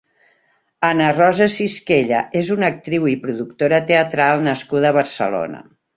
Anna 0.87 1.09
Rosa 1.17 1.47
Cisquella 1.57 2.21
és 2.41 2.49
una 2.55 2.71
actriu 2.75 3.07
i 3.11 3.15
productora 3.27 3.81
teatral 3.93 4.43
nascuda 4.49 4.91
a 4.93 4.97
Barcelona. 5.01 5.63